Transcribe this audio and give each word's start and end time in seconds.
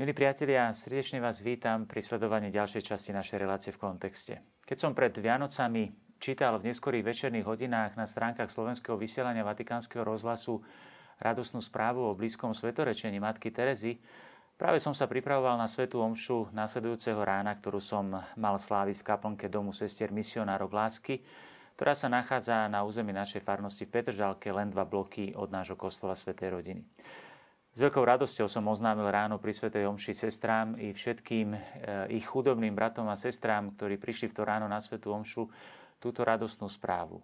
Milí 0.00 0.16
priatelia, 0.16 0.72
srdečne 0.72 1.20
vás 1.20 1.44
vítam 1.44 1.84
pri 1.84 2.00
sledovaní 2.00 2.48
ďalšej 2.48 2.88
časti 2.88 3.12
našej 3.12 3.36
relácie 3.36 3.68
v 3.68 3.84
kontexte. 3.84 4.40
Keď 4.64 4.76
som 4.80 4.96
pred 4.96 5.12
Vianocami 5.12 5.92
čítal 6.16 6.56
v 6.56 6.72
neskorých 6.72 7.04
večerných 7.04 7.44
hodinách 7.44 8.00
na 8.00 8.08
stránkach 8.08 8.48
slovenského 8.48 8.96
vysielania 8.96 9.44
Vatikánskeho 9.44 10.00
rozhlasu 10.00 10.64
radosnú 11.20 11.60
správu 11.60 12.00
o 12.00 12.16
blízkom 12.16 12.56
svetorečení 12.56 13.20
Matky 13.20 13.52
Terezy, 13.52 14.00
práve 14.56 14.80
som 14.80 14.96
sa 14.96 15.04
pripravoval 15.04 15.60
na 15.60 15.68
svetú 15.68 16.00
omšu 16.00 16.48
následujúceho 16.56 17.20
rána, 17.20 17.52
ktorú 17.60 17.84
som 17.84 18.24
mal 18.40 18.56
sláviť 18.56 19.04
v 19.04 19.04
kaplnke 19.04 19.52
domu 19.52 19.76
sestier 19.76 20.08
misionárov 20.16 20.72
lásky, 20.72 21.20
ktorá 21.76 21.92
sa 21.92 22.08
nachádza 22.08 22.72
na 22.72 22.88
území 22.88 23.12
našej 23.12 23.44
farnosti 23.44 23.84
v 23.84 24.00
Petržalke 24.00 24.48
len 24.48 24.72
dva 24.72 24.88
bloky 24.88 25.36
od 25.36 25.52
nášho 25.52 25.76
kostola 25.76 26.16
Svetej 26.16 26.56
rodiny. 26.56 26.88
S 27.70 27.78
veľkou 27.78 28.02
radosťou 28.02 28.50
som 28.50 28.66
oznámil 28.66 29.06
ráno 29.06 29.38
pri 29.38 29.54
Svetej 29.54 29.86
Omši 29.86 30.10
sestrám 30.18 30.74
i 30.74 30.90
všetkým 30.90 31.54
eh, 31.54 31.60
ich 32.18 32.26
chudobným 32.26 32.74
bratom 32.74 33.06
a 33.06 33.14
sestrám, 33.14 33.78
ktorí 33.78 33.94
prišli 33.94 34.26
v 34.26 34.34
to 34.34 34.42
ráno 34.42 34.66
na 34.66 34.82
Svetú 34.82 35.14
Omšu, 35.14 35.46
túto 36.02 36.26
radostnú 36.26 36.66
správu. 36.66 37.22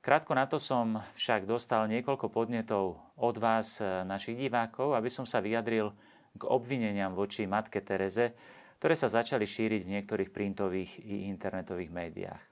Krátko 0.00 0.32
na 0.32 0.48
to 0.48 0.56
som 0.56 1.02
však 1.18 1.44
dostal 1.44 1.84
niekoľko 1.92 2.32
podnetov 2.32 2.96
od 3.20 3.36
vás, 3.36 3.76
eh, 3.84 4.00
našich 4.08 4.40
divákov, 4.40 4.96
aby 4.96 5.12
som 5.12 5.28
sa 5.28 5.44
vyjadril 5.44 5.92
k 6.32 6.42
obvineniam 6.48 7.12
voči 7.12 7.44
matke 7.44 7.84
Tereze, 7.84 8.32
ktoré 8.80 8.96
sa 8.96 9.12
začali 9.12 9.44
šíriť 9.44 9.84
v 9.84 9.92
niektorých 10.00 10.32
printových 10.32 11.04
i 11.04 11.28
internetových 11.28 11.92
médiách. 11.92 12.42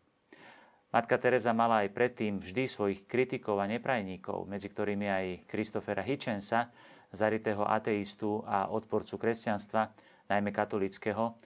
Matka 0.93 1.17
Teresa 1.17 1.57
mala 1.57 1.89
aj 1.89 1.91
predtým 1.91 2.37
vždy 2.37 2.69
svojich 2.69 3.01
kritikov 3.09 3.59
a 3.59 3.67
neprajníkov, 3.67 4.45
medzi 4.47 4.69
ktorými 4.71 5.07
aj 5.09 5.27
Kristofera 5.51 6.05
Hitchensa, 6.07 6.71
zaritého 7.15 7.63
ateistu 7.65 8.43
a 8.45 8.69
odporcu 8.69 9.17
kresťanstva, 9.17 9.91
najmä 10.29 10.51
katolického, 10.51 11.39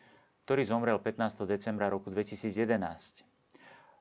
ktorý 0.48 0.64
zomrel 0.64 0.98
15. 0.98 1.44
decembra 1.44 1.92
roku 1.92 2.08
2011. 2.08 3.28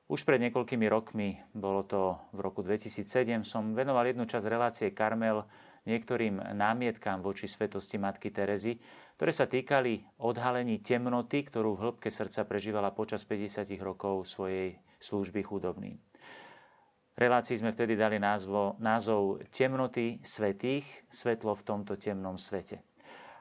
Už 0.08 0.24
pred 0.24 0.40
niekoľkými 0.48 0.88
rokmi, 0.88 1.36
bolo 1.52 1.84
to 1.84 2.16
v 2.32 2.40
roku 2.40 2.64
2007, 2.64 3.44
som 3.44 3.76
venoval 3.76 4.08
jednu 4.08 4.24
časť 4.24 4.46
relácie 4.48 4.88
Karmel 4.96 5.44
niektorým 5.84 6.56
námietkám 6.56 7.20
voči 7.20 7.44
svetosti 7.44 8.00
matky 8.00 8.32
Terezy, 8.32 8.80
ktoré 9.20 9.32
sa 9.36 9.44
týkali 9.44 10.00
odhalení 10.24 10.80
temnoty, 10.80 11.44
ktorú 11.44 11.76
v 11.76 11.82
hĺbke 11.92 12.08
srdca 12.08 12.48
prežívala 12.48 12.96
počas 12.96 13.28
50 13.28 13.68
rokov 13.84 14.24
svojej 14.24 14.80
služby 14.96 15.44
chudobným 15.44 16.07
relácii 17.18 17.58
sme 17.58 17.74
vtedy 17.74 17.98
dali 17.98 18.22
názvo, 18.22 18.78
názov 18.78 19.42
Temnoty 19.50 20.22
svetých, 20.22 20.86
svetlo 21.10 21.58
v 21.58 21.66
tomto 21.66 21.98
temnom 21.98 22.38
svete. 22.38 22.80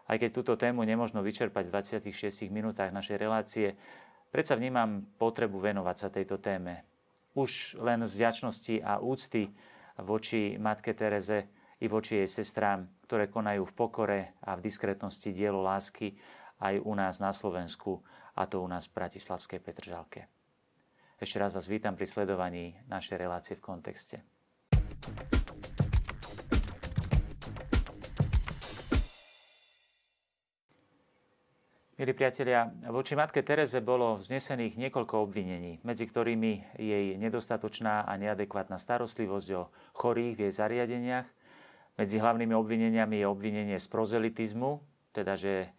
Aj 0.08 0.18
keď 0.18 0.30
túto 0.34 0.54
tému 0.58 0.82
nemožno 0.82 1.22
vyčerpať 1.22 1.70
v 1.70 1.74
26 2.10 2.50
minútach 2.50 2.90
našej 2.90 3.18
relácie, 3.22 3.78
predsa 4.34 4.58
vnímam 4.58 5.06
potrebu 5.22 5.62
venovať 5.62 5.96
sa 5.96 6.08
tejto 6.10 6.42
téme. 6.42 6.82
Už 7.38 7.78
len 7.78 8.02
z 8.08 8.18
vďačnosti 8.18 8.82
a 8.82 8.98
úcty 8.98 9.54
voči 10.02 10.58
Matke 10.58 10.98
Tereze 10.98 11.52
i 11.78 11.86
voči 11.86 12.24
jej 12.24 12.30
sestrám, 12.30 12.90
ktoré 13.06 13.30
konajú 13.30 13.68
v 13.68 13.78
pokore 13.78 14.20
a 14.42 14.58
v 14.58 14.66
diskrétnosti 14.66 15.30
dielo 15.30 15.62
lásky 15.62 16.18
aj 16.58 16.82
u 16.82 16.94
nás 16.98 17.22
na 17.22 17.30
Slovensku, 17.30 18.02
a 18.38 18.46
to 18.46 18.62
u 18.62 18.68
nás 18.70 18.86
v 18.90 18.96
Bratislavskej 18.98 19.60
Petržalke. 19.62 20.37
Ešte 21.18 21.42
raz 21.42 21.50
vás 21.50 21.66
vítam 21.66 21.98
pri 21.98 22.06
sledovaní 22.06 22.78
našej 22.94 23.18
relácie 23.18 23.58
v 23.58 23.66
kontexte. 23.66 24.22
Milí 31.98 32.14
priatelia, 32.14 32.70
voči 32.94 33.18
matke 33.18 33.42
Tereze 33.42 33.82
bolo 33.82 34.22
vznesených 34.22 34.78
niekoľko 34.78 35.26
obvinení, 35.26 35.82
medzi 35.82 36.06
ktorými 36.06 36.78
jej 36.78 37.18
nedostatočná 37.18 38.06
a 38.06 38.14
neadekvátna 38.14 38.78
starostlivosť 38.78 39.50
o 39.58 39.74
chorých 39.98 40.38
v 40.38 40.42
jej 40.46 40.54
zariadeniach. 40.54 41.26
Medzi 41.98 42.22
hlavnými 42.22 42.54
obvineniami 42.54 43.18
je 43.18 43.26
obvinenie 43.26 43.78
z 43.82 43.88
prozelitizmu, 43.90 44.86
teda 45.18 45.34
že 45.34 45.74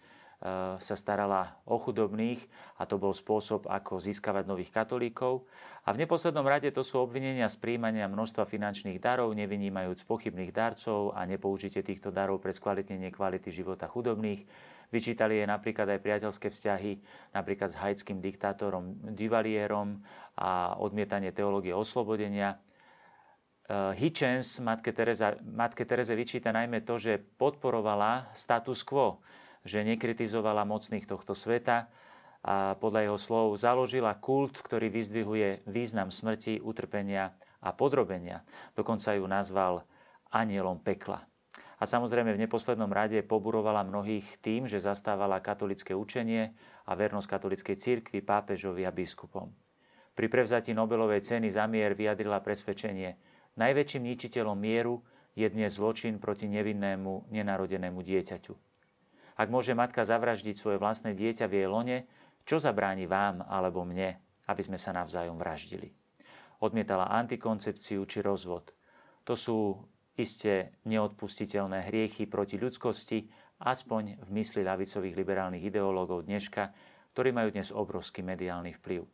sa 0.78 0.94
starala 0.94 1.59
o 1.66 1.82
chudobných 1.82 2.38
a 2.78 2.87
to 2.87 2.94
bol 2.94 3.10
spôsob, 3.10 3.66
ako 3.66 3.99
získavať 3.99 4.47
nových 4.47 4.71
katolíkov. 4.71 5.50
A 5.82 5.91
v 5.91 6.06
neposlednom 6.06 6.47
rade 6.47 6.71
to 6.71 6.87
sú 6.87 7.03
obvinenia 7.03 7.50
z 7.50 7.59
príjmania 7.59 8.06
množstva 8.06 8.47
finančných 8.47 9.03
darov, 9.03 9.34
nevynímajúc 9.34 10.06
pochybných 10.06 10.54
darcov 10.54 11.10
a 11.10 11.26
nepoužitie 11.26 11.82
týchto 11.82 12.15
darov 12.15 12.38
pre 12.38 12.54
skvalitnenie 12.54 13.10
kvality 13.10 13.50
života 13.50 13.91
chudobných. 13.91 14.47
Vyčítali 14.88 15.43
jej 15.43 15.49
napríklad 15.50 15.91
aj 15.91 16.00
priateľské 16.00 16.49
vzťahy 16.49 16.93
napríklad 17.34 17.75
s 17.75 17.81
haitským 17.82 18.25
diktátorom 18.25 19.12
Duvalierom 19.12 20.00
a 20.38 20.78
odmietanie 20.81 21.34
teológie 21.34 21.75
oslobodenia. 21.75 22.62
Eh, 23.69 23.93
Hitchens 24.00 24.65
matke 24.65 24.97
Tereze, 24.97 25.37
matke 25.44 25.84
Tereze 25.84 26.16
vyčíta 26.16 26.55
najmä 26.56 26.88
to, 26.88 26.97
že 26.97 27.20
podporovala 27.20 28.32
status 28.32 28.81
quo, 28.81 29.20
že 29.66 29.86
nekritizovala 29.86 30.66
mocných 30.69 31.06
tohto 31.06 31.32
sveta 31.34 31.91
a 32.42 32.78
podľa 32.78 33.10
jeho 33.10 33.19
slov 33.19 33.46
založila 33.58 34.14
kult, 34.14 34.62
ktorý 34.62 34.91
vyzdvihuje 34.94 35.66
význam 35.66 36.14
smrti, 36.14 36.62
utrpenia 36.62 37.34
a 37.58 37.74
podrobenia. 37.74 38.46
Dokonca 38.78 39.19
ju 39.19 39.26
nazval 39.26 39.82
anielom 40.30 40.78
pekla. 40.78 41.26
A 41.78 41.86
samozrejme 41.86 42.34
v 42.34 42.42
neposlednom 42.42 42.91
rade 42.91 43.22
poburovala 43.22 43.86
mnohých 43.86 44.42
tým, 44.42 44.66
že 44.66 44.82
zastávala 44.82 45.38
katolické 45.38 45.94
učenie 45.94 46.50
a 46.86 46.92
vernosť 46.98 47.30
katolickej 47.30 47.76
cirkvi, 47.78 48.19
pápežovi 48.19 48.82
a 48.82 48.90
biskupom. 48.90 49.54
Pri 50.19 50.26
prevzati 50.26 50.75
Nobelovej 50.75 51.22
ceny 51.22 51.46
za 51.54 51.70
mier 51.70 51.94
vyjadrila 51.94 52.42
presvedčenie, 52.42 53.14
najväčším 53.54 54.02
ničiteľom 54.10 54.58
mieru 54.58 54.98
je 55.38 55.46
dnes 55.46 55.70
zločin 55.70 56.19
proti 56.19 56.50
nevinnému, 56.50 57.30
nenarodenému 57.30 58.02
dieťaťu. 58.02 58.67
Ak 59.38 59.54
môže 59.54 59.71
matka 59.71 60.03
zavraždiť 60.03 60.59
svoje 60.59 60.82
vlastné 60.82 61.15
dieťa 61.15 61.47
v 61.47 61.62
jej 61.62 61.69
lone, 61.71 61.99
čo 62.43 62.59
zabráni 62.59 63.06
vám 63.06 63.47
alebo 63.47 63.87
mne, 63.87 64.19
aby 64.50 64.62
sme 64.66 64.82
sa 64.82 64.91
navzájom 64.91 65.38
vraždili? 65.38 65.94
Odmietala 66.59 67.06
antikoncepciu 67.15 68.03
či 68.03 68.19
rozvod. 68.19 68.75
To 69.22 69.38
sú 69.38 69.78
iste 70.19 70.82
neodpustiteľné 70.91 71.87
hriechy 71.87 72.26
proti 72.26 72.59
ľudskosti, 72.59 73.31
aspoň 73.62 74.26
v 74.26 74.28
mysli 74.43 74.66
ľavicových 74.66 75.15
liberálnych 75.15 75.62
ideológov 75.62 76.26
dneška, 76.26 76.75
ktorí 77.15 77.31
majú 77.31 77.55
dnes 77.55 77.70
obrovský 77.70 78.26
mediálny 78.26 78.75
vplyv. 78.82 79.06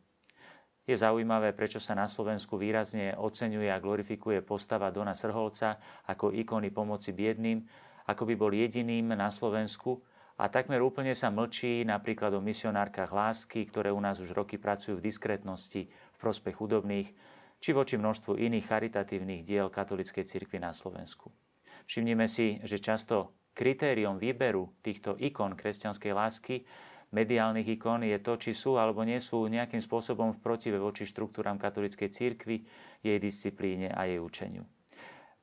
Je 0.85 0.93
zaujímavé, 0.97 1.53
prečo 1.53 1.77
sa 1.77 1.93
na 1.97 2.09
Slovensku 2.09 2.57
výrazne 2.57 3.13
oceňuje 3.17 3.69
a 3.69 3.81
glorifikuje 3.81 4.41
postava 4.41 4.89
Dona 4.89 5.13
Srholca 5.17 5.77
ako 6.09 6.33
ikony 6.33 6.69
pomoci 6.69 7.13
biedným, 7.13 7.61
ako 8.05 8.23
by 8.29 8.33
bol 8.37 8.53
jediným 8.53 9.17
na 9.17 9.33
Slovensku, 9.33 10.01
a 10.35 10.51
takmer 10.51 10.83
úplne 10.83 11.15
sa 11.15 11.31
mlčí 11.31 11.87
napríklad 11.87 12.35
o 12.35 12.43
misionárkach 12.43 13.15
lásky, 13.15 13.63
ktoré 13.63 13.95
u 13.95 14.01
nás 14.03 14.19
už 14.19 14.35
roky 14.35 14.59
pracujú 14.59 14.99
v 14.99 15.05
diskrétnosti 15.07 15.87
v 15.87 16.17
prospech 16.19 16.59
chudobných, 16.59 17.09
či 17.63 17.71
voči 17.71 17.95
množstvu 17.95 18.35
iných 18.35 18.67
charitatívnych 18.67 19.47
diel 19.47 19.71
katolickej 19.71 20.27
cirkvi 20.27 20.59
na 20.59 20.75
Slovensku. 20.75 21.31
Všimnime 21.87 22.27
si, 22.27 22.59
že 22.67 22.83
často 22.83 23.31
kritériom 23.55 24.19
výberu 24.19 24.75
týchto 24.83 25.15
ikon 25.15 25.55
kresťanskej 25.55 26.11
lásky, 26.11 26.67
mediálnych 27.15 27.79
ikon, 27.79 28.03
je 28.03 28.19
to, 28.19 28.35
či 28.35 28.51
sú 28.51 28.75
alebo 28.75 29.07
nie 29.07 29.23
sú 29.23 29.47
nejakým 29.47 29.79
spôsobom 29.79 30.35
v 30.35 30.43
protive 30.43 30.75
voči 30.75 31.07
štruktúram 31.07 31.55
katolickej 31.55 32.11
cirkvi, 32.11 32.67
jej 32.99 33.17
disciplíne 33.23 33.87
a 33.95 34.03
jej 34.03 34.19
učeniu. 34.19 34.67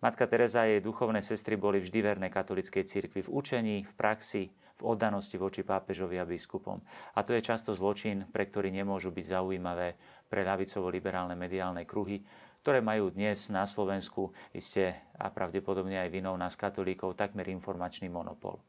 Matka 0.05 0.29
Teresa 0.29 0.67
a 0.67 0.69
jej 0.69 0.83
duchovné 0.85 1.25
sestry 1.25 1.57
boli 1.57 1.81
vždy 1.81 1.99
verné 2.03 2.29
katolickej 2.29 2.85
cirkvi 2.85 3.23
v 3.25 3.33
učení, 3.33 3.77
v 3.87 3.93
praxi, 3.95 4.51
oddanosti 4.83 5.39
voči 5.39 5.63
pápežovi 5.63 6.19
a 6.19 6.27
biskupom. 6.27 6.83
A 7.15 7.23
to 7.23 7.33
je 7.33 7.43
často 7.43 7.73
zločin, 7.73 8.27
pre 8.29 8.51
ktorý 8.51 8.75
nemôžu 8.75 9.15
byť 9.15 9.27
zaujímavé 9.39 9.95
pre 10.27 10.43
ľavicovo-liberálne 10.43 11.39
mediálne 11.39 11.87
kruhy, 11.87 12.23
ktoré 12.63 12.79
majú 12.79 13.11
dnes 13.11 13.51
na 13.51 13.67
Slovensku 13.67 14.31
iste 14.55 14.95
a 15.19 15.31
pravdepodobne 15.35 15.99
aj 15.99 16.15
vinou 16.15 16.39
nás 16.39 16.55
katolíkov 16.55 17.19
takmer 17.19 17.51
informačný 17.51 18.07
monopol. 18.07 18.63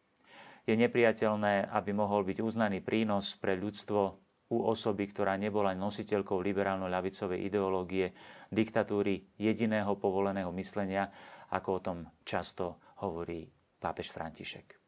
Je 0.65 0.73
nepriateľné, 0.73 1.69
aby 1.69 1.91
mohol 1.91 2.25
byť 2.25 2.37
uznaný 2.41 2.81
prínos 2.81 3.37
pre 3.37 3.53
ľudstvo 3.59 4.01
u 4.53 4.57
osoby, 4.69 5.09
ktorá 5.09 5.37
nebola 5.37 5.73
nositeľkou 5.77 6.39
liberálno-ľavicovej 6.41 7.47
ideológie, 7.47 8.13
diktatúry 8.49 9.33
jediného 9.37 9.97
povoleného 9.97 10.53
myslenia, 10.55 11.09
ako 11.53 11.69
o 11.69 11.83
tom 11.83 11.97
často 12.25 12.81
hovorí 13.01 13.45
pápež 13.77 14.13
František. 14.13 14.82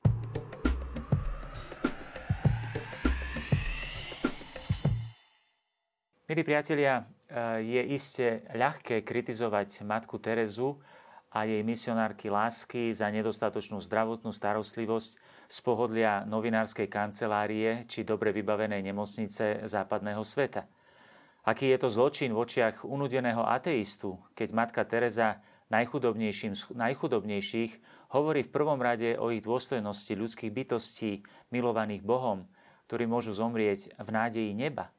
Milí 6.25 6.41
priatelia, 6.41 7.05
eh, 7.29 7.61
je 7.61 7.81
iste 7.93 8.41
ľahké 8.49 9.05
kritizovať 9.05 9.85
matku 9.85 10.17
Terezu 10.17 10.81
a 11.29 11.45
jej 11.45 11.61
misionárky 11.61 12.33
lásky 12.33 12.89
za 12.97 13.13
nedostatočnú 13.13 13.77
zdravotnú 13.85 14.33
starostlivosť 14.33 15.21
z 15.45 15.57
pohodlia 15.61 16.25
novinárskej 16.25 16.89
kancelárie 16.89 17.85
či 17.85 18.01
dobre 18.01 18.33
vybavenej 18.33 18.81
nemocnice 18.81 19.69
západného 19.69 20.25
sveta. 20.25 20.65
Aký 21.45 21.69
je 21.69 21.77
to 21.77 21.93
zločin 21.93 22.33
v 22.33 22.41
očiach 22.41 22.81
unudeného 22.81 23.45
ateistu, 23.45 24.17
keď 24.33 24.49
matka 24.49 24.81
Teresa 24.81 25.45
najchudobnejších 25.69 27.71
hovorí 28.17 28.41
v 28.41 28.49
prvom 28.49 28.81
rade 28.81 29.13
o 29.21 29.29
ich 29.29 29.45
dôstojnosti 29.45 30.17
ľudských 30.17 30.49
bytostí, 30.49 31.21
milovaných 31.53 32.01
Bohom, 32.01 32.49
ktorí 32.89 33.05
môžu 33.05 33.37
zomrieť 33.37 33.93
v 33.93 34.09
nádeji 34.09 34.57
neba. 34.57 34.89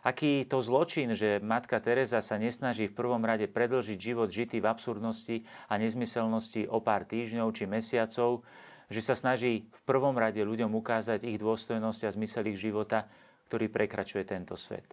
Aký 0.00 0.48
to 0.48 0.64
zločin, 0.64 1.12
že 1.12 1.44
matka 1.44 1.76
Teresa 1.76 2.24
sa 2.24 2.40
nesnaží 2.40 2.88
v 2.88 2.96
prvom 2.96 3.20
rade 3.20 3.44
predlžiť 3.44 3.98
život 4.00 4.32
žitý 4.32 4.64
v 4.64 4.70
absurdnosti 4.72 5.44
a 5.68 5.76
nezmyselnosti 5.76 6.64
o 6.72 6.80
pár 6.80 7.04
týždňov 7.04 7.52
či 7.52 7.68
mesiacov, 7.68 8.40
že 8.88 9.00
sa 9.04 9.12
snaží 9.12 9.68
v 9.70 9.82
prvom 9.84 10.16
rade 10.16 10.40
ľuďom 10.40 10.72
ukázať 10.72 11.28
ich 11.28 11.36
dôstojnosť 11.36 12.00
a 12.08 12.14
zmysel 12.16 12.48
ich 12.48 12.58
života, 12.58 13.06
ktorý 13.52 13.68
prekračuje 13.68 14.24
tento 14.24 14.56
svet. 14.56 14.88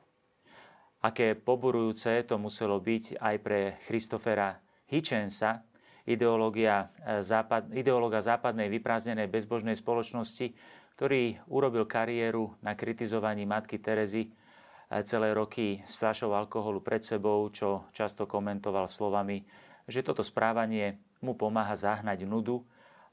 Aké 1.02 1.38
poburujúce 1.38 2.26
to 2.28 2.36
muselo 2.36 2.82
byť 2.82 3.22
aj 3.22 3.36
pre 3.40 3.80
Christofera 3.88 4.60
Hitchensa, 4.90 5.64
ideológia, 6.08 6.90
e, 7.00 7.22
západ, 7.22 7.70
ideológa 7.76 8.24
západnej 8.24 8.72
vyprázdnenej 8.72 9.30
bezbožnej 9.30 9.78
spoločnosti, 9.78 10.52
ktorý 10.98 11.38
urobil 11.52 11.86
kariéru 11.86 12.58
na 12.66 12.74
kritizovaní 12.74 13.46
matky 13.46 13.78
Terezy 13.78 14.34
celé 15.04 15.36
roky 15.36 15.84
s 15.84 16.00
fľašou 16.00 16.32
alkoholu 16.32 16.80
pred 16.80 17.04
sebou, 17.04 17.44
čo 17.52 17.92
často 17.92 18.24
komentoval 18.24 18.88
slovami, 18.88 19.44
že 19.88 20.04
toto 20.04 20.24
správanie 20.24 21.00
mu 21.20 21.36
pomáha 21.36 21.76
zahnať 21.76 22.24
nudu 22.24 22.64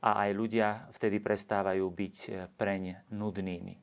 a 0.05 0.27
aj 0.27 0.31
ľudia 0.37 0.69
vtedy 0.95 1.19
prestávajú 1.19 1.87
byť 1.89 2.17
preň 2.55 3.09
nudnými. 3.11 3.75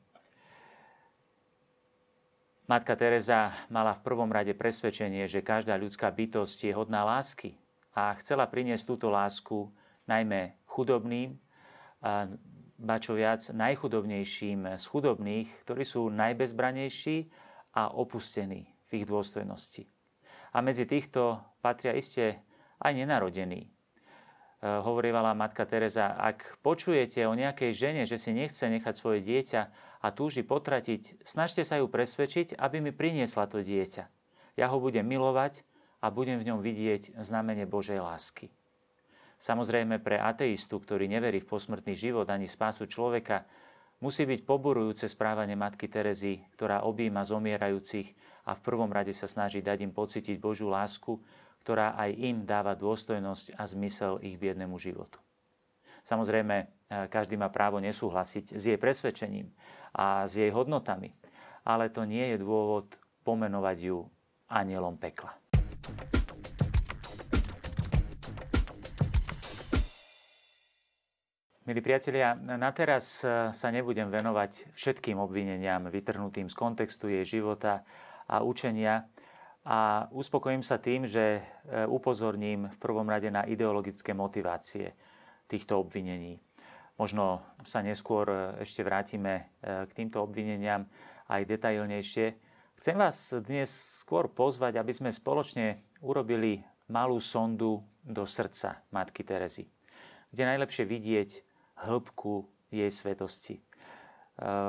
Matka 2.70 2.94
Teresa 2.94 3.52
mala 3.68 3.92
v 3.92 4.04
prvom 4.06 4.30
rade 4.30 4.54
presvedčenie, 4.54 5.26
že 5.28 5.44
každá 5.44 5.76
ľudská 5.76 6.08
bytosť 6.08 6.70
je 6.70 6.72
hodná 6.72 7.04
lásky 7.04 7.58
a 7.92 8.14
chcela 8.22 8.48
priniesť 8.48 8.86
túto 8.86 9.12
lásku 9.12 9.68
najmä 10.08 10.56
chudobným, 10.64 11.36
ba 12.78 12.96
čo 13.02 13.12
viac 13.18 13.50
najchudobnejším 13.52 14.78
z 14.78 14.84
chudobných, 14.88 15.48
ktorí 15.66 15.82
sú 15.84 16.08
najbezbranejší 16.08 17.28
a 17.72 17.92
opustení 17.92 18.68
v 18.88 19.02
ich 19.02 19.04
dôstojnosti. 19.08 19.88
A 20.52 20.60
medzi 20.60 20.84
týchto 20.84 21.40
patria 21.64 21.96
iste 21.96 22.44
aj 22.78 22.92
nenarodení. 22.92 23.64
E, 23.64 23.68
hovorívala 24.60 25.32
matka 25.32 25.64
Teresa, 25.64 26.12
ak 26.12 26.60
počujete 26.60 27.24
o 27.24 27.32
nejakej 27.32 27.72
žene, 27.72 28.02
že 28.04 28.20
si 28.20 28.36
nechce 28.36 28.68
nechať 28.68 28.94
svoje 28.94 29.24
dieťa 29.24 29.62
a 30.04 30.06
túži 30.12 30.44
potratiť, 30.44 31.24
snažte 31.24 31.64
sa 31.64 31.80
ju 31.80 31.88
presvedčiť, 31.88 32.60
aby 32.60 32.84
mi 32.84 32.92
priniesla 32.92 33.48
to 33.48 33.64
dieťa. 33.64 34.04
Ja 34.60 34.68
ho 34.68 34.76
budem 34.76 35.08
milovať 35.08 35.64
a 36.04 36.12
budem 36.12 36.36
v 36.42 36.52
ňom 36.52 36.60
vidieť 36.60 37.16
znamenie 37.24 37.64
Božej 37.64 38.02
lásky. 38.02 38.52
Samozrejme 39.42 39.98
pre 39.98 40.22
ateistu, 40.22 40.78
ktorý 40.78 41.10
neverí 41.10 41.42
v 41.42 41.50
posmrtný 41.50 41.98
život 41.98 42.30
ani 42.30 42.46
spásu 42.46 42.86
človeka, 42.86 43.42
Musí 44.02 44.26
byť 44.26 44.42
poburujúce 44.42 45.06
správanie 45.06 45.54
matky 45.54 45.86
Terezy, 45.86 46.42
ktorá 46.58 46.82
objíma 46.82 47.22
zomierajúcich 47.22 48.10
a 48.50 48.58
v 48.58 48.64
prvom 48.66 48.90
rade 48.90 49.14
sa 49.14 49.30
snaží 49.30 49.62
dať 49.62 49.86
im 49.86 49.94
pocítiť 49.94 50.42
Božiu 50.42 50.66
lásku, 50.66 51.22
ktorá 51.62 51.94
aj 51.94 52.10
im 52.18 52.42
dáva 52.42 52.74
dôstojnosť 52.74 53.54
a 53.54 53.62
zmysel 53.62 54.18
ich 54.26 54.34
biednemu 54.34 54.74
životu. 54.82 55.22
Samozrejme, 56.02 56.56
e, 56.58 56.66
každý 57.06 57.38
má 57.38 57.46
právo 57.54 57.78
nesúhlasiť 57.78 58.58
s 58.58 58.62
jej 58.66 58.74
presvedčením 58.74 59.46
a 59.94 60.26
s 60.26 60.34
jej 60.34 60.50
hodnotami, 60.50 61.14
ale 61.62 61.86
to 61.86 62.02
nie 62.02 62.34
je 62.34 62.42
dôvod 62.42 62.90
pomenovať 63.22 63.78
ju 63.86 64.02
anielom 64.50 64.98
pekla. 64.98 65.41
Milí 71.62 71.78
priatelia, 71.78 72.34
na 72.34 72.74
teraz 72.74 73.22
e, 73.22 73.54
sa 73.54 73.68
nebudem 73.70 74.10
venovať 74.10 74.74
všetkým 74.74 75.14
obvineniam 75.22 75.86
vytrhnutým 75.86 76.50
z 76.50 76.58
kontextu 76.58 77.06
jej 77.06 77.22
života 77.22 77.86
a 78.26 78.42
učenia 78.42 79.06
a 79.62 80.10
uspokojím 80.10 80.66
sa 80.66 80.82
tým, 80.82 81.06
že 81.06 81.38
e, 81.38 81.40
upozorním 81.86 82.66
v 82.66 82.78
prvom 82.82 83.06
rade 83.06 83.30
na 83.30 83.46
ideologické 83.46 84.10
motivácie 84.10 84.90
týchto 85.46 85.78
obvinení. 85.78 86.42
Možno 86.98 87.46
sa 87.62 87.78
neskôr 87.78 88.26
e, 88.26 88.66
ešte 88.66 88.82
vrátime 88.82 89.54
k 89.62 89.90
týmto 89.94 90.18
obvineniam 90.18 90.90
aj 91.30 91.46
detailnejšie. 91.46 92.26
Chcem 92.82 92.98
vás 92.98 93.38
dnes 93.38 93.70
skôr 94.02 94.26
pozvať, 94.26 94.82
aby 94.82 94.90
sme 94.90 95.14
spoločne 95.14 95.78
urobili 96.02 96.58
malú 96.90 97.22
sondu 97.22 97.86
do 98.02 98.26
srdca 98.26 98.82
Matky 98.90 99.22
Terezy, 99.22 99.70
kde 100.34 100.42
najlepšie 100.42 100.90
vidieť 100.90 101.51
hĺbku 101.82 102.46
jej 102.72 102.88
svetosti. 102.88 103.58
E, 103.58 103.62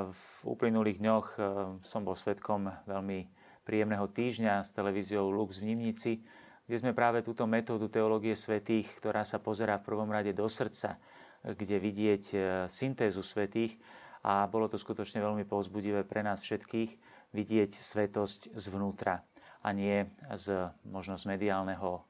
v 0.09 0.25
uplynulých 0.43 0.99
dňoch 0.99 1.27
e, 1.33 1.39
som 1.85 2.01
bol 2.03 2.17
svetkom 2.17 2.67
veľmi 2.89 3.29
príjemného 3.63 4.11
týždňa 4.11 4.65
s 4.65 4.75
televíziou 4.75 5.31
Lux 5.31 5.61
v 5.61 5.71
Nimnici, 5.71 6.19
kde 6.67 6.77
sme 6.79 6.95
práve 6.95 7.23
túto 7.23 7.43
metódu 7.47 7.87
teológie 7.87 8.35
svetých, 8.35 8.87
ktorá 8.99 9.23
sa 9.23 9.39
pozerá 9.39 9.79
v 9.79 9.87
prvom 9.87 10.11
rade 10.11 10.31
do 10.35 10.47
srdca, 10.47 10.99
kde 11.43 11.79
vidieť 11.79 12.23
e, 12.33 12.37
syntézu 12.67 13.23
svetých 13.23 13.79
a 14.23 14.47
bolo 14.47 14.71
to 14.71 14.79
skutočne 14.79 15.19
veľmi 15.19 15.43
povzbudivé 15.43 16.07
pre 16.07 16.23
nás 16.23 16.39
všetkých 16.39 16.95
vidieť 17.35 17.71
svetosť 17.75 18.55
zvnútra 18.55 19.25
a 19.63 19.69
nie 19.71 20.07
z, 20.35 20.71
možno 20.87 21.15
z 21.19 21.27
mediálneho, 21.27 22.03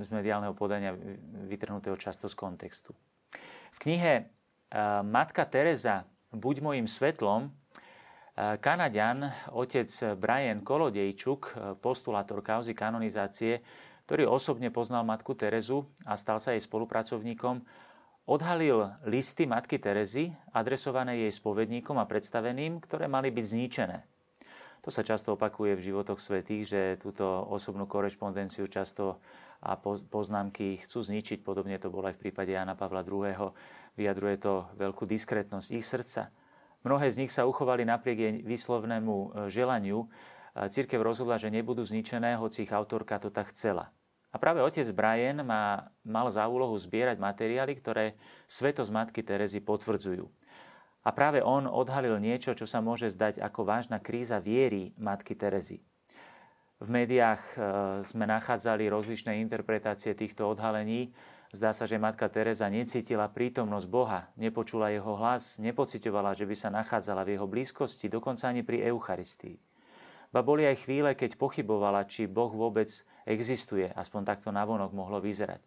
z 0.00 0.08
mediálneho 0.12 0.56
podania 0.56 0.96
vytrhnutého 1.48 1.96
často 1.96 2.28
z 2.28 2.36
kontextu. 2.36 2.92
V 3.74 3.76
knihe 3.82 4.14
e, 4.20 4.24
Matka 5.02 5.42
Teresa 5.50 6.06
Buď 6.34 6.66
mojim 6.66 6.90
svetlom 6.90 7.46
e, 7.46 7.50
Kanaďan, 8.58 9.30
otec 9.54 9.86
Brian 10.18 10.66
Kolodejčuk, 10.66 11.40
e, 11.46 11.52
postulátor 11.78 12.42
kauzy 12.42 12.74
kanonizácie, 12.74 13.62
ktorý 14.06 14.26
osobne 14.30 14.74
poznal 14.74 15.06
matku 15.06 15.38
Terezu 15.38 15.86
a 16.02 16.18
stal 16.18 16.42
sa 16.42 16.54
jej 16.54 16.62
spolupracovníkom, 16.62 17.62
odhalil 18.26 18.94
listy 19.06 19.46
matky 19.46 19.78
Terezy 19.78 20.34
adresované 20.50 21.26
jej 21.26 21.32
spovedníkom 21.34 21.98
a 22.02 22.06
predstaveným, 22.10 22.82
ktoré 22.82 23.06
mali 23.06 23.30
byť 23.30 23.44
zničené. 23.46 23.98
To 24.84 24.92
sa 24.92 25.00
často 25.00 25.32
opakuje 25.32 25.80
v 25.80 25.84
životoch 25.90 26.20
svetých, 26.20 26.62
že 26.68 26.80
túto 27.00 27.24
osobnú 27.24 27.88
korešpondenciu 27.88 28.68
často 28.68 29.22
a 29.64 29.80
poznámky 30.12 30.84
chcú 30.84 31.00
zničiť. 31.00 31.40
Podobne 31.40 31.80
to 31.80 31.88
bolo 31.88 32.12
aj 32.12 32.20
v 32.20 32.28
prípade 32.28 32.52
Jana 32.52 32.76
Pavla 32.76 33.00
II. 33.00 33.56
Vyjadruje 33.96 34.36
to 34.36 34.68
veľkú 34.76 35.08
diskrétnosť 35.08 35.68
ich 35.72 35.88
srdca. 35.88 36.28
Mnohé 36.84 37.08
z 37.08 37.24
nich 37.24 37.32
sa 37.32 37.48
uchovali 37.48 37.88
napriek 37.88 38.18
jej 38.20 38.34
výslovnému 38.44 39.14
e, 39.16 39.26
želaniu. 39.48 40.04
Církev 40.54 41.02
rozhodla, 41.02 41.34
že 41.34 41.50
nebudú 41.50 41.82
zničené, 41.82 42.38
hoci 42.38 42.62
ich 42.62 42.70
autorka 42.70 43.18
to 43.18 43.32
tak 43.32 43.50
chcela. 43.50 43.90
A 44.30 44.38
práve 44.38 44.62
otec 44.62 44.86
Brian 44.94 45.46
má, 45.46 45.94
mal 46.02 46.26
za 46.30 46.46
úlohu 46.46 46.74
zbierať 46.74 47.22
materiály, 47.22 47.78
ktoré 47.78 48.18
svetosť 48.50 48.90
matky 48.90 49.22
Terezy 49.22 49.62
potvrdzujú. 49.62 50.26
A 51.06 51.10
práve 51.14 51.38
on 51.38 51.70
odhalil 51.70 52.18
niečo, 52.18 52.50
čo 52.54 52.66
sa 52.66 52.82
môže 52.82 53.10
zdať 53.14 53.38
ako 53.38 53.62
vážna 53.62 54.02
kríza 54.02 54.42
viery 54.42 54.90
matky 54.98 55.38
Terezy. 55.38 55.82
V 56.82 56.88
médiách 56.90 57.42
e, 57.54 57.56
sme 58.02 58.26
nachádzali 58.26 58.90
rozličné 58.90 59.38
interpretácie 59.38 60.10
týchto 60.18 60.50
odhalení. 60.50 61.14
Zdá 61.54 61.70
sa, 61.70 61.86
že 61.86 62.02
matka 62.02 62.26
Teresa 62.26 62.66
necítila 62.66 63.30
prítomnosť 63.30 63.86
Boha, 63.86 64.26
nepočula 64.34 64.90
jeho 64.90 65.14
hlas, 65.14 65.62
nepocitovala, 65.62 66.34
že 66.34 66.50
by 66.50 66.56
sa 66.58 66.74
nachádzala 66.74 67.22
v 67.22 67.38
jeho 67.38 67.46
blízkosti, 67.46 68.10
dokonca 68.10 68.50
ani 68.50 68.66
pri 68.66 68.90
Eucharistii. 68.90 69.54
Ba 70.34 70.42
boli 70.42 70.66
aj 70.66 70.82
chvíle, 70.82 71.14
keď 71.14 71.38
pochybovala, 71.38 72.10
či 72.10 72.26
Boh 72.26 72.50
vôbec 72.50 72.90
existuje, 73.22 73.86
aspoň 73.86 74.34
takto 74.34 74.50
navonok 74.50 74.90
mohlo 74.90 75.22
vyzerať. 75.22 75.62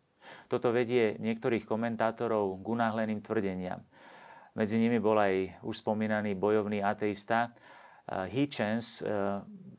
Toto 0.51 0.75
vedie 0.75 1.15
niektorých 1.23 1.63
komentátorov 1.63 2.59
k 2.59 2.65
unáhleným 2.67 3.23
tvrdeniam. 3.23 3.79
Medzi 4.59 4.75
nimi 4.75 4.99
bol 4.99 5.15
aj 5.15 5.63
už 5.63 5.85
spomínaný 5.85 6.35
bojovný 6.35 6.83
ateista 6.83 7.55
Hitchens, 8.07 9.03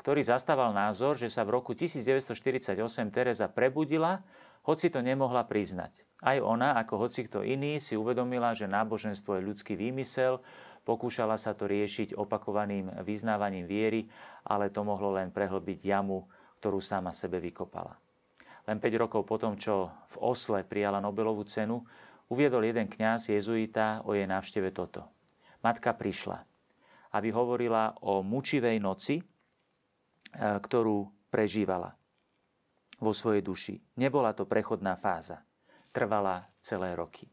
ktorý 0.04 0.20
zastával 0.20 0.76
názor, 0.76 1.16
že 1.16 1.32
sa 1.32 1.48
v 1.48 1.56
roku 1.56 1.72
1948 1.72 2.76
Teresa 3.08 3.48
prebudila, 3.48 4.20
hoci 4.68 4.92
to 4.92 5.00
nemohla 5.00 5.48
priznať. 5.48 6.04
Aj 6.20 6.36
ona, 6.36 6.76
ako 6.76 7.08
hoci 7.08 7.24
kto 7.24 7.40
iný, 7.40 7.80
si 7.80 7.96
uvedomila, 7.96 8.52
že 8.52 8.68
náboženstvo 8.68 9.40
je 9.40 9.46
ľudský 9.48 9.80
výmysel, 9.80 10.44
pokúšala 10.84 11.40
sa 11.40 11.56
to 11.56 11.64
riešiť 11.68 12.12
opakovaným 12.16 13.00
vyznávaním 13.00 13.64
viery, 13.64 14.08
ale 14.44 14.68
to 14.68 14.84
mohlo 14.84 15.16
len 15.16 15.32
prehlbiť 15.32 15.80
jamu, 15.84 16.28
ktorú 16.60 16.84
sama 16.84 17.16
sebe 17.16 17.40
vykopala. 17.40 17.96
len 18.68 18.76
5 18.76 19.00
rokov 19.00 19.24
potom, 19.24 19.56
čo 19.56 19.88
v 20.12 20.16
Osle 20.20 20.64
prijala 20.68 21.00
Nobelovú 21.00 21.48
cenu, 21.48 21.88
uviedol 22.28 22.68
jeden 22.68 22.92
kňaz 22.92 23.32
jezuita 23.32 24.04
o 24.04 24.12
jej 24.12 24.28
návšteve 24.28 24.68
toto. 24.76 25.08
Matka 25.64 25.96
prišla, 25.96 26.44
aby 27.14 27.28
hovorila 27.32 27.96
o 28.04 28.20
mučivej 28.20 28.76
noci, 28.82 29.20
e, 29.20 29.24
ktorú 30.36 31.28
prežívala 31.28 31.94
vo 32.98 33.12
svojej 33.14 33.42
duši. 33.44 33.74
Nebola 34.00 34.34
to 34.34 34.44
prechodná 34.44 34.98
fáza. 34.98 35.44
Trvala 35.94 36.50
celé 36.58 36.92
roky. 36.98 37.30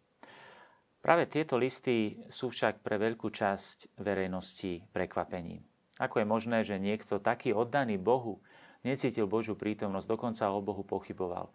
Práve 1.05 1.29
tieto 1.29 1.53
listy 1.53 2.17
sú 2.33 2.49
však 2.49 2.81
pre 2.81 2.97
veľkú 2.97 3.29
časť 3.29 4.01
verejnosti 4.01 4.89
prekvapením. 4.89 5.61
Ako 6.01 6.21
je 6.21 6.27
možné, 6.27 6.65
že 6.65 6.81
niekto 6.81 7.21
taký 7.21 7.53
oddaný 7.53 8.01
Bohu 8.01 8.41
necítil 8.81 9.29
Božiu 9.29 9.53
prítomnosť, 9.53 10.09
dokonca 10.09 10.49
o 10.49 10.65
Bohu 10.65 10.81
pochyboval? 10.81 11.53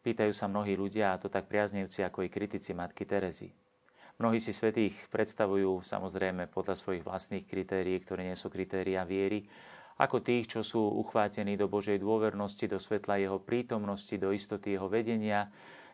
Pýtajú 0.00 0.32
sa 0.32 0.48
mnohí 0.48 0.76
ľudia, 0.76 1.12
a 1.12 1.20
to 1.20 1.32
tak 1.32 1.48
priaznivci 1.48 2.04
ako 2.04 2.24
i 2.24 2.32
kritici 2.32 2.72
matky 2.72 3.04
Terezy. 3.04 3.52
Mnohí 4.20 4.36
si 4.36 4.52
svetých 4.52 4.92
predstavujú 5.08 5.80
samozrejme 5.80 6.52
podľa 6.52 6.76
svojich 6.76 7.08
vlastných 7.08 7.48
kritérií, 7.48 8.04
ktoré 8.04 8.28
nie 8.28 8.36
sú 8.36 8.52
kritéria 8.52 9.08
viery, 9.08 9.48
ako 9.96 10.20
tých, 10.20 10.44
čo 10.48 10.60
sú 10.60 10.80
uchvátení 10.80 11.56
do 11.56 11.72
Božej 11.72 11.96
dôvernosti, 11.96 12.68
do 12.68 12.76
svetla 12.76 13.16
Jeho 13.16 13.40
prítomnosti, 13.40 14.12
do 14.20 14.32
istoty 14.36 14.76
Jeho 14.76 14.92
vedenia, 14.92 15.48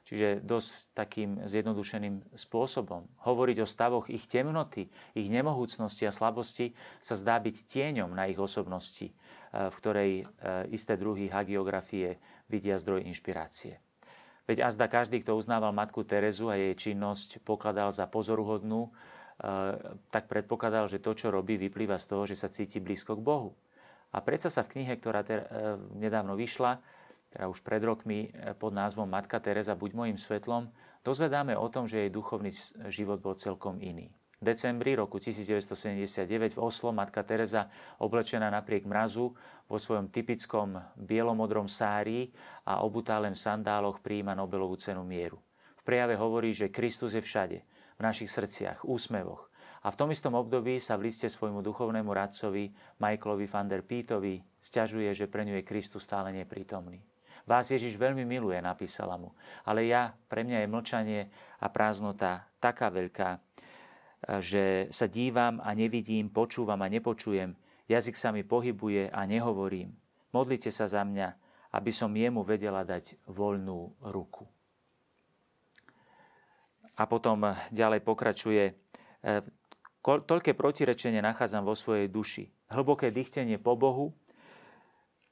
Čiže 0.07 0.47
dosť 0.47 0.95
takým 0.95 1.31
zjednodušeným 1.51 2.39
spôsobom. 2.39 3.11
Hovoriť 3.27 3.59
o 3.59 3.67
stavoch 3.67 4.07
ich 4.07 4.31
temnoty, 4.31 4.87
ich 5.19 5.27
nemohúcnosti 5.27 6.07
a 6.07 6.15
slabosti 6.15 6.79
sa 7.03 7.19
zdá 7.19 7.43
byť 7.43 7.67
tieňom 7.67 8.15
na 8.15 8.31
ich 8.31 8.39
osobnosti, 8.39 9.11
eh, 9.11 9.67
v 9.67 9.75
ktorej 9.75 10.11
eh, 10.23 10.27
isté 10.71 10.95
druhy 10.95 11.27
hagiografie 11.27 12.23
vidia 12.47 12.79
zdroj 12.79 13.03
inšpirácie. 13.03 13.83
Veď 14.47 14.67
azda 14.71 14.87
každý, 14.87 15.23
kto 15.23 15.35
uznával 15.35 15.75
matku 15.75 16.07
Terezu 16.07 16.51
a 16.51 16.59
jej 16.59 16.75
činnosť 16.75 17.43
pokladal 17.43 17.91
za 17.91 18.07
pozoruhodnú, 18.07 18.87
eh, 18.87 19.77
tak 20.15 20.31
predpokladal, 20.31 20.87
že 20.87 21.03
to, 21.03 21.19
čo 21.19 21.35
robí, 21.35 21.59
vyplýva 21.59 21.99
z 21.99 22.07
toho, 22.07 22.23
že 22.25 22.39
sa 22.39 22.51
cíti 22.51 22.79
blízko 22.79 23.19
k 23.19 23.27
Bohu. 23.27 23.51
A 24.15 24.23
predsa 24.23 24.49
sa 24.49 24.63
v 24.63 24.79
knihe, 24.79 24.97
ktorá 24.97 25.27
nedávno 25.93 26.39
vyšla, 26.39 26.81
teda 27.37 27.53
už 27.53 27.61
pred 27.61 27.85
rokmi 27.85 28.33
e, 28.33 28.57
pod 28.57 28.73
názvom 28.73 29.05
Matka 29.05 29.37
Teresa 29.45 29.77
Buď 29.77 29.93
mojim 29.93 30.17
svetlom, 30.17 30.73
dozvedáme 31.05 31.53
o 31.53 31.69
tom, 31.69 31.85
že 31.85 32.07
jej 32.07 32.11
duchovný 32.11 32.49
život 32.89 33.21
bol 33.21 33.37
celkom 33.37 33.77
iný. 33.83 34.09
Decembri 34.37 34.93
roku 34.93 35.17
1979 35.17 36.29
v 36.29 36.61
Oslo 36.61 36.93
matka 36.93 37.25
Teresa 37.25 37.73
oblečená 37.97 38.53
napriek 38.53 38.85
mrazu 38.85 39.33
vo 39.65 39.81
svojom 39.81 40.13
typickom 40.13 40.77
bielomodrom 40.93 41.73
sári 41.73 42.29
a 42.69 42.85
obutá 42.85 43.17
len 43.17 43.33
v 43.33 43.41
sandáloch 43.41 44.05
príjima 44.05 44.37
Nobelovú 44.37 44.77
cenu 44.77 45.09
mieru. 45.09 45.41
V 45.81 45.83
prejave 45.89 46.21
hovorí, 46.21 46.53
že 46.53 46.69
Kristus 46.69 47.17
je 47.17 47.25
všade, 47.25 47.65
v 47.97 48.01
našich 48.05 48.29
srdciach, 48.29 48.85
úsmevoch. 48.85 49.49
A 49.81 49.89
v 49.89 49.97
tom 49.97 50.13
istom 50.13 50.37
období 50.37 50.77
sa 50.85 51.01
v 51.01 51.09
liste 51.09 51.33
svojmu 51.33 51.65
duchovnému 51.65 52.13
radcovi 52.13 52.77
Michaelovi 53.01 53.49
van 53.49 53.73
der 53.73 53.89
Pítovi 53.89 54.45
stiažuje, 54.61 55.17
že 55.17 55.33
pre 55.33 55.49
ňu 55.49 55.57
je 55.57 55.65
Kristus 55.65 56.05
stále 56.05 56.29
neprítomný. 56.37 57.01
Vás 57.49 57.73
Ježiš 57.73 57.97
veľmi 57.97 58.27
miluje, 58.29 58.59
napísala 58.61 59.17
mu. 59.17 59.33
Ale 59.65 59.89
ja, 59.89 60.13
pre 60.29 60.45
mňa 60.45 60.67
je 60.67 60.69
mlčanie 60.69 61.21
a 61.63 61.71
prázdnota 61.71 62.51
taká 62.59 62.91
veľká, 62.91 63.39
že 64.43 64.91
sa 64.91 65.07
dívam 65.07 65.63
a 65.63 65.71
nevidím, 65.73 66.27
počúvam 66.27 66.83
a 66.83 66.91
nepočujem. 66.91 67.55
Jazyk 67.87 68.19
sa 68.19 68.35
mi 68.35 68.43
pohybuje 68.43 69.15
a 69.15 69.23
nehovorím. 69.25 69.95
Modlite 70.35 70.75
sa 70.75 70.91
za 70.91 71.07
mňa, 71.07 71.39
aby 71.71 71.91
som 71.95 72.11
jemu 72.11 72.43
vedela 72.43 72.83
dať 72.83 73.15
voľnú 73.31 73.95
ruku. 74.11 74.43
A 76.99 77.07
potom 77.07 77.55
ďalej 77.71 78.03
pokračuje. 78.03 78.75
Toľké 80.03 80.57
protirečenie 80.59 81.23
nachádzam 81.23 81.63
vo 81.63 81.79
svojej 81.79 82.11
duši. 82.11 82.51
Hlboké 82.73 83.15
dýchtenie 83.15 83.63
po 83.63 83.79
Bohu, 83.79 84.17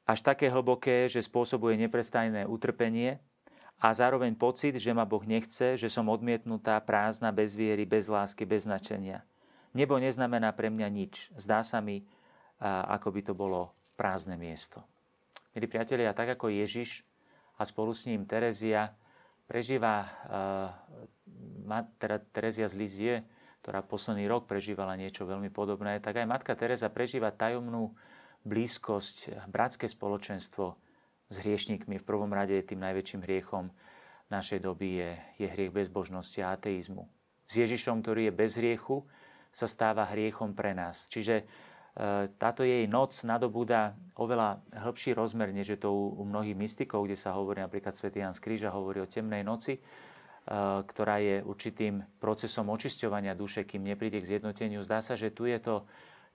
až 0.04 0.20
také 0.20 0.52
hlboké, 0.52 1.08
že 1.08 1.24
spôsobuje 1.24 1.80
neprestajné 1.80 2.44
utrpenie 2.44 3.18
a 3.84 3.92
zároveň 3.92 4.32
pocit, 4.32 4.80
že 4.80 4.96
ma 4.96 5.04
Boh 5.04 5.20
nechce, 5.28 5.76
že 5.76 5.92
som 5.92 6.08
odmietnutá, 6.08 6.80
prázdna, 6.80 7.36
bez 7.36 7.52
viery, 7.52 7.84
bez 7.84 8.08
lásky, 8.08 8.48
bez 8.48 8.64
značenia. 8.64 9.20
Nebo 9.76 10.00
neznamená 10.00 10.56
pre 10.56 10.72
mňa 10.72 10.88
nič. 10.88 11.28
Zdá 11.36 11.60
sa 11.60 11.84
mi, 11.84 12.08
ako 12.64 13.12
by 13.12 13.20
to 13.20 13.36
bolo 13.36 13.76
prázdne 14.00 14.40
miesto. 14.40 14.80
Milí 15.52 15.68
priatelia, 15.68 16.16
tak 16.16 16.32
ako 16.32 16.48
Ježiš 16.48 17.04
a 17.60 17.68
spolu 17.68 17.92
s 17.92 18.08
ním 18.08 18.24
Terezia 18.24 18.96
prežíva, 19.44 20.08
teda 22.00 22.24
Terezia 22.32 22.64
z 22.72 22.74
Lizie, 22.80 23.14
ktorá 23.60 23.84
posledný 23.84 24.24
rok 24.32 24.48
prežívala 24.48 24.96
niečo 24.96 25.28
veľmi 25.28 25.52
podobné, 25.52 26.00
tak 26.00 26.24
aj 26.24 26.26
matka 26.26 26.56
Teresa 26.56 26.88
prežíva 26.88 27.28
tajomnú 27.36 27.92
blízkosť, 28.48 29.44
bratské 29.44 29.84
spoločenstvo 29.92 30.80
s 31.30 31.36
hriešnikmi. 31.40 32.00
V 32.00 32.04
prvom 32.06 32.30
rade 32.32 32.56
tým 32.64 32.80
najväčším 32.84 33.24
hriechom 33.24 33.72
našej 34.32 34.60
doby 34.64 34.88
je, 35.00 35.10
je 35.44 35.46
hriech 35.48 35.72
bezbožnosti 35.72 36.40
a 36.40 36.56
ateizmu. 36.56 37.08
S 37.44 37.60
Ježišom, 37.60 38.00
ktorý 38.00 38.28
je 38.28 38.32
bez 38.32 38.56
hriechu, 38.56 39.04
sa 39.54 39.70
stáva 39.70 40.08
hriechom 40.10 40.56
pre 40.56 40.74
nás. 40.74 41.06
Čiže 41.06 41.34
e, 41.38 41.44
táto 42.34 42.66
jej 42.66 42.90
noc 42.90 43.14
nadobúda 43.22 43.94
oveľa 44.18 44.58
hĺbší 44.74 45.14
rozmer, 45.14 45.54
než 45.54 45.76
je 45.76 45.78
to 45.78 45.94
u, 45.94 46.26
mnohých 46.26 46.58
mystikov, 46.58 47.06
kde 47.06 47.14
sa 47.14 47.36
hovorí, 47.38 47.62
napríklad 47.62 47.94
svätý 47.94 48.24
Jan 48.24 48.34
z 48.34 48.42
Kríža 48.42 48.74
hovorí 48.74 48.98
o 48.98 49.06
temnej 49.06 49.46
noci, 49.46 49.78
e, 49.78 49.80
ktorá 50.82 51.22
je 51.22 51.44
určitým 51.46 52.02
procesom 52.18 52.66
očisťovania 52.72 53.38
duše, 53.38 53.62
kým 53.62 53.86
nepríde 53.86 54.18
k 54.18 54.34
zjednoteniu. 54.34 54.82
Zdá 54.82 54.98
sa, 54.98 55.14
že 55.14 55.30
tu 55.30 55.46
je 55.46 55.60
to 55.62 55.86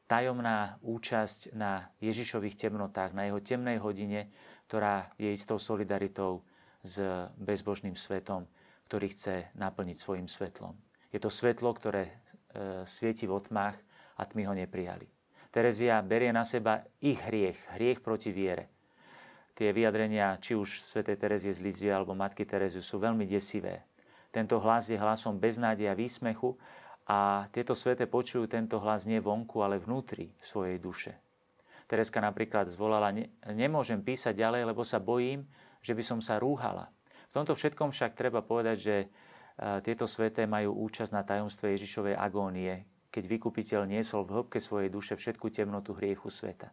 tajomná 0.07 0.79
účasť 0.81 1.53
na 1.53 1.91
Ježišových 2.01 2.55
temnotách, 2.57 3.13
na 3.13 3.27
jeho 3.27 3.43
temnej 3.43 3.77
hodine, 3.83 4.31
ktorá 4.69 5.09
je 5.17 5.33
istou 5.33 5.57
solidaritou 5.57 6.45
s 6.85 7.01
bezbožným 7.41 7.97
svetom, 7.97 8.45
ktorý 8.85 9.09
chce 9.09 9.49
naplniť 9.57 9.97
svojim 9.97 10.29
svetlom. 10.29 10.77
Je 11.09 11.17
to 11.17 11.33
svetlo, 11.33 11.73
ktoré 11.73 12.05
e, 12.05 12.13
svieti 12.85 13.25
v 13.25 13.33
otmách 13.33 13.73
a 14.13 14.21
tmy 14.29 14.45
ho 14.45 14.53
neprijali. 14.53 15.09
Terezia 15.49 15.97
berie 16.05 16.29
na 16.29 16.45
seba 16.45 16.85
ich 17.01 17.17
hriech, 17.17 17.57
hriech 17.73 18.05
proti 18.05 18.29
viere. 18.29 18.69
Tie 19.57 19.73
vyjadrenia, 19.73 20.37
či 20.37 20.53
už 20.53 20.85
svätej 20.85 21.17
Terezie 21.17 21.49
z 21.49 21.65
Lizie 21.65 21.89
alebo 21.89 22.13
matky 22.13 22.45
Terezie, 22.45 22.85
sú 22.85 23.01
veľmi 23.01 23.25
desivé. 23.25 23.89
Tento 24.29 24.61
hlas 24.61 24.93
je 24.93 25.01
hlasom 25.01 25.41
beznádeja 25.41 25.97
a 25.97 25.97
výsmechu 25.97 26.53
a 27.09 27.49
tieto 27.49 27.73
svete 27.73 28.05
počujú 28.05 28.45
tento 28.45 28.77
hlas 28.77 29.09
nie 29.09 29.17
vonku, 29.17 29.65
ale 29.65 29.81
vnútri 29.81 30.29
svojej 30.37 30.77
duše. 30.77 31.17
Tereska 31.89 32.21
napríklad 32.21 32.69
zvolala, 32.69 33.09
ne, 33.09 33.33
nemôžem 33.49 33.97
písať 34.05 34.37
ďalej, 34.37 34.69
lebo 34.69 34.85
sa 34.85 35.01
bojím, 35.01 35.49
že 35.81 35.97
by 35.97 36.03
som 36.05 36.19
sa 36.21 36.37
rúhala. 36.37 36.93
V 37.33 37.41
tomto 37.41 37.57
všetkom 37.57 37.89
však 37.89 38.13
treba 38.13 38.45
povedať, 38.45 38.77
že 38.77 38.95
e, 39.01 39.07
tieto 39.81 40.05
sveté 40.05 40.45
majú 40.45 40.77
účasť 40.85 41.11
na 41.11 41.25
tajomstve 41.25 41.73
Ježišovej 41.73 42.13
agónie, 42.13 42.85
keď 43.09 43.23
vykupiteľ 43.25 43.81
niesol 43.89 44.21
v 44.29 44.37
hĺbke 44.37 44.61
svojej 44.61 44.93
duše 44.93 45.17
všetku 45.17 45.49
temnotu 45.49 45.97
hriechu 45.97 46.29
sveta. 46.29 46.69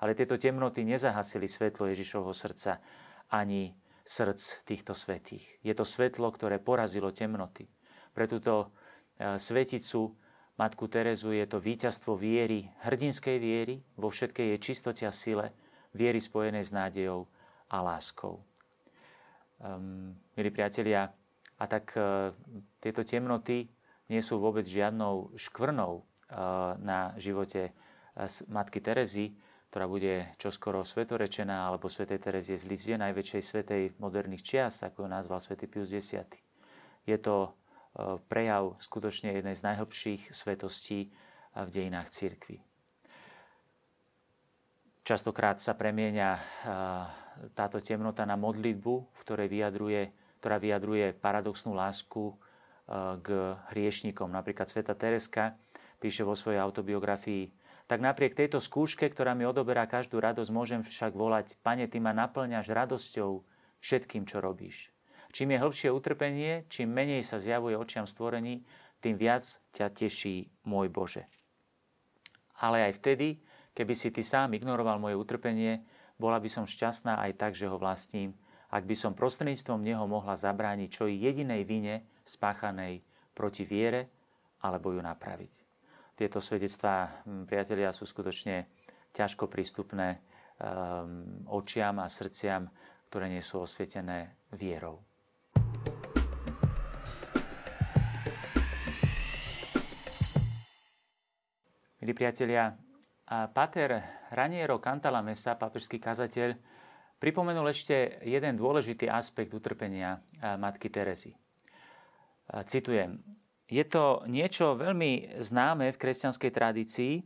Ale 0.00 0.16
tieto 0.16 0.40
temnoty 0.40 0.80
nezahasili 0.88 1.44
svetlo 1.44 1.92
Ježišovho 1.92 2.32
srdca 2.32 2.80
ani 3.36 3.76
srdc 4.00 4.64
týchto 4.64 4.96
svetých. 4.96 5.44
Je 5.60 5.76
to 5.76 5.84
svetlo, 5.84 6.32
ktoré 6.32 6.56
porazilo 6.56 7.12
temnoty. 7.12 7.68
Pre 8.16 8.24
túto 8.24 8.72
E, 9.14 9.38
sveticu 9.38 10.10
Matku 10.54 10.86
Terezu 10.86 11.34
je 11.34 11.50
to 11.50 11.58
víťazstvo 11.58 12.14
viery, 12.14 12.70
hrdinskej 12.86 13.42
viery 13.42 13.82
vo 13.98 14.06
všetkej 14.06 14.54
jej 14.54 14.60
čistote 14.62 15.02
a 15.02 15.10
sile, 15.10 15.50
viery 15.90 16.22
spojenej 16.22 16.62
s 16.62 16.70
nádejou 16.70 17.26
a 17.74 17.82
láskou. 17.82 18.38
Um, 19.58 20.14
milí 20.38 20.54
priatelia, 20.54 21.10
a 21.58 21.64
tak 21.66 21.94
uh, 21.98 22.30
tieto 22.78 23.02
temnoty 23.02 23.66
nie 24.10 24.22
sú 24.22 24.38
vôbec 24.38 24.62
žiadnou 24.62 25.34
škvrnou 25.34 26.02
uh, 26.02 26.78
na 26.78 27.18
živote 27.18 27.74
uh, 27.74 28.30
Matky 28.46 28.78
Terezy, 28.78 29.34
ktorá 29.74 29.90
bude 29.90 30.30
čoskoro 30.38 30.86
svetorečená, 30.86 31.66
alebo 31.66 31.90
svätej 31.90 32.22
Terezie 32.22 32.54
z 32.54 32.70
Lizie, 32.70 32.94
najväčšej 32.94 33.42
svetej 33.42 33.82
moderných 33.98 34.46
čias, 34.46 34.86
ako 34.86 35.02
ju 35.02 35.08
nazval 35.10 35.42
svätý 35.42 35.66
Pius 35.66 35.90
X. 35.90 36.14
Je 37.10 37.18
to 37.18 37.58
prejav 38.26 38.74
skutočne 38.82 39.38
jednej 39.38 39.54
z 39.54 39.62
najhlbších 39.62 40.34
svetostí 40.34 41.14
v 41.54 41.68
dejinách 41.70 42.10
církvy. 42.10 42.58
Častokrát 45.04 45.60
sa 45.60 45.76
premieňa 45.76 46.30
táto 47.52 47.78
temnota 47.82 48.24
na 48.24 48.40
modlitbu, 48.40 48.94
v 49.12 49.18
ktorej 49.20 49.52
vyjadruje, 49.52 50.02
ktorá 50.40 50.56
vyjadruje 50.56 51.12
paradoxnú 51.18 51.76
lásku 51.76 52.32
k 53.20 53.28
hriešnikom. 53.74 54.32
Napríklad 54.32 54.64
Sveta 54.64 54.96
Tereska 54.96 55.60
píše 56.00 56.24
vo 56.24 56.32
svojej 56.32 56.60
autobiografii, 56.60 57.52
tak 57.84 58.00
napriek 58.00 58.32
tejto 58.32 58.64
skúške, 58.64 59.04
ktorá 59.12 59.36
mi 59.36 59.44
odoberá 59.44 59.84
každú 59.84 60.16
radosť, 60.20 60.50
môžem 60.52 60.80
však 60.80 61.12
volať, 61.12 61.52
Pane, 61.60 61.84
Ty 61.84 62.00
ma 62.00 62.16
naplňaš 62.16 62.72
radosťou 62.72 63.44
všetkým, 63.84 64.24
čo 64.24 64.40
robíš. 64.40 64.93
Čím 65.34 65.58
je 65.58 65.62
hĺbšie 65.66 65.90
utrpenie, 65.90 66.62
čím 66.70 66.94
menej 66.94 67.26
sa 67.26 67.42
zjavuje 67.42 67.74
očiam 67.74 68.06
stvorení, 68.06 68.62
tým 69.02 69.18
viac 69.18 69.42
ťa 69.74 69.90
teší 69.90 70.46
môj 70.70 70.94
Bože. 70.94 71.26
Ale 72.62 72.86
aj 72.86 73.02
vtedy, 73.02 73.42
keby 73.74 73.98
si 73.98 74.14
ty 74.14 74.22
sám 74.22 74.54
ignoroval 74.54 75.02
moje 75.02 75.18
utrpenie, 75.18 75.82
bola 76.14 76.38
by 76.38 76.46
som 76.46 76.70
šťastná 76.70 77.18
aj 77.18 77.34
tak, 77.34 77.52
že 77.58 77.66
ho 77.66 77.74
vlastním, 77.82 78.30
ak 78.70 78.86
by 78.86 78.94
som 78.94 79.18
prostredníctvom 79.18 79.82
neho 79.82 80.06
mohla 80.06 80.38
zabrániť 80.38 80.88
čo 80.88 81.10
i 81.10 81.18
jedinej 81.18 81.66
vine 81.66 82.06
spáchanej 82.22 83.02
proti 83.34 83.66
viere 83.66 84.06
alebo 84.62 84.94
ju 84.94 85.02
napraviť. 85.02 85.52
Tieto 86.14 86.38
svedectvá, 86.38 87.26
hm, 87.26 87.50
priatelia, 87.50 87.90
sú 87.90 88.06
skutočne 88.06 88.70
ťažko 89.10 89.50
prístupné 89.50 90.14
um, 90.14 91.42
očiam 91.50 91.98
a 91.98 92.06
srdciam, 92.06 92.70
ktoré 93.10 93.26
nie 93.26 93.42
sú 93.42 93.66
osvietené 93.66 94.38
vierou. 94.54 95.02
Milí 102.04 102.20
priatelia, 102.20 102.76
Pater 103.56 104.04
Raniero 104.28 104.76
Cantalamessa, 104.76 105.56
papežský 105.56 105.96
kazateľ, 105.96 106.52
pripomenul 107.16 107.72
ešte 107.72 108.20
jeden 108.20 108.60
dôležitý 108.60 109.08
aspekt 109.08 109.56
utrpenia 109.56 110.20
matky 110.60 110.92
Terezy. 110.92 111.32
Citujem, 112.68 113.24
je 113.64 113.80
to 113.88 114.20
niečo 114.28 114.76
veľmi 114.76 115.40
známe 115.40 115.96
v 115.96 115.96
kresťanskej 115.96 116.50
tradícii, 116.52 117.24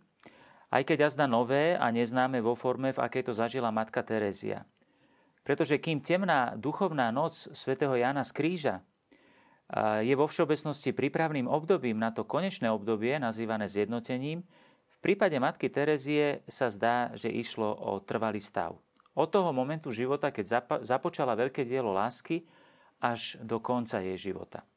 aj 0.70 0.82
keď 0.86 1.10
jazda 1.10 1.26
nové 1.26 1.74
a 1.74 1.90
neznáme 1.90 2.38
vo 2.38 2.54
forme, 2.54 2.94
v 2.94 3.02
akej 3.02 3.26
to 3.26 3.32
zažila 3.34 3.74
matka 3.74 4.06
Terezia. 4.06 4.62
Pretože 5.42 5.82
kým 5.82 5.98
temná 5.98 6.54
duchovná 6.54 7.10
noc 7.10 7.34
svätého 7.34 7.98
Jana 7.98 8.22
z 8.22 8.30
kríža 8.30 8.76
je 10.06 10.14
vo 10.14 10.30
všeobecnosti 10.30 10.94
prípravným 10.94 11.50
obdobím 11.50 11.98
na 11.98 12.14
to 12.14 12.22
konečné 12.22 12.70
obdobie, 12.70 13.18
nazývané 13.18 13.66
zjednotením, 13.66 14.46
prípade 15.08 15.40
matky 15.40 15.72
Terezie 15.72 16.44
sa 16.44 16.68
zdá, 16.68 17.16
že 17.16 17.32
išlo 17.32 17.64
o 17.64 17.96
trvalý 18.04 18.44
stav. 18.44 18.76
Od 19.16 19.24
toho 19.32 19.56
momentu 19.56 19.88
života, 19.88 20.28
keď 20.28 20.68
započala 20.84 21.32
veľké 21.32 21.64
dielo 21.64 21.96
lásky, 21.96 22.44
až 23.00 23.40
do 23.40 23.56
konca 23.56 24.04
jej 24.04 24.20
života. 24.20 24.68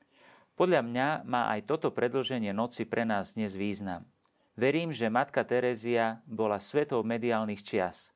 Podľa 0.56 0.88
mňa 0.88 1.08
má 1.28 1.52
aj 1.52 1.68
toto 1.68 1.92
predlženie 1.92 2.56
noci 2.56 2.88
pre 2.88 3.04
nás 3.04 3.36
dnes 3.36 3.60
význam. 3.60 4.08
Verím, 4.56 4.96
že 4.96 5.12
matka 5.12 5.44
Terézia 5.44 6.24
bola 6.24 6.64
svetou 6.64 7.04
mediálnych 7.04 7.60
čias, 7.60 8.16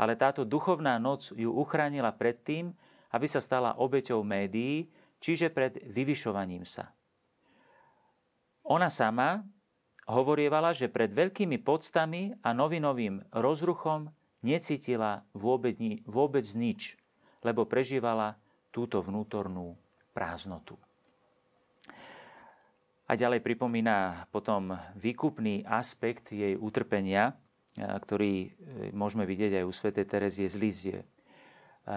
ale 0.00 0.16
táto 0.16 0.48
duchovná 0.48 0.96
noc 0.96 1.28
ju 1.36 1.52
uchránila 1.52 2.16
pred 2.16 2.40
tým, 2.40 2.72
aby 3.12 3.28
sa 3.28 3.44
stala 3.44 3.76
obeťou 3.76 4.24
médií, 4.24 4.88
čiže 5.20 5.52
pred 5.52 5.76
vyvyšovaním 5.76 6.64
sa. 6.64 6.88
Ona 8.64 8.88
sama 8.88 9.44
hovorievala, 10.10 10.74
že 10.74 10.90
pred 10.90 11.14
veľkými 11.14 11.62
podstami 11.62 12.34
a 12.42 12.50
novinovým 12.50 13.22
rozruchom 13.30 14.10
necítila 14.42 15.22
vôbec, 15.32 15.78
vôbec 16.04 16.44
nič, 16.58 16.98
lebo 17.46 17.64
prežívala 17.64 18.36
túto 18.74 18.98
vnútornú 19.00 19.78
prázdnotu. 20.12 20.76
A 23.10 23.18
ďalej 23.18 23.42
pripomína 23.42 24.30
potom 24.30 24.78
výkupný 24.94 25.66
aspekt 25.66 26.30
jej 26.30 26.54
utrpenia, 26.54 27.34
ktorý 27.74 28.34
e, 28.46 28.48
môžeme 28.94 29.26
vidieť 29.26 29.62
aj 29.62 29.64
u 29.66 29.72
svätej 29.74 30.06
Terezie 30.06 30.46
z 30.46 30.56
Lizie. 30.58 30.98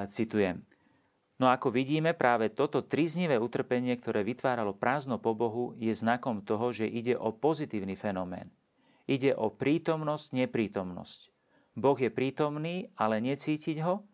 Citujem. 0.10 0.73
No 1.44 1.52
ako 1.52 1.76
vidíme, 1.76 2.16
práve 2.16 2.48
toto 2.48 2.80
triznivé 2.80 3.36
utrpenie, 3.36 4.00
ktoré 4.00 4.24
vytváralo 4.24 4.72
prázdno 4.72 5.20
po 5.20 5.36
Bohu, 5.36 5.76
je 5.76 5.92
znakom 5.92 6.40
toho, 6.40 6.72
že 6.72 6.88
ide 6.88 7.20
o 7.20 7.36
pozitívny 7.36 8.00
fenomén. 8.00 8.48
Ide 9.12 9.36
o 9.36 9.52
prítomnosť, 9.52 10.40
neprítomnosť. 10.40 11.20
Boh 11.76 12.00
je 12.00 12.08
prítomný, 12.08 12.88
ale 12.96 13.20
necítiť 13.20 13.84
ho 13.84 14.08